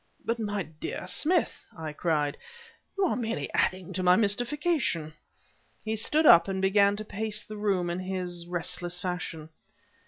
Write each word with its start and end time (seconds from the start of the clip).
"But, 0.25 0.39
my 0.39 0.63
dear 0.63 1.05
Smith!" 1.05 1.63
I 1.77 1.93
cried, 1.93 2.35
"you 2.97 3.05
are 3.05 3.15
merely 3.15 3.53
adding 3.53 3.93
to 3.93 4.01
my 4.01 4.15
mystification." 4.15 5.13
He 5.85 5.95
stood 5.95 6.25
up 6.25 6.47
and 6.47 6.59
began 6.59 6.95
to 6.95 7.05
pace 7.05 7.43
the 7.43 7.55
room 7.55 7.87
in 7.87 7.99
his 7.99 8.47
restless 8.47 8.99
fashion. 8.99 9.49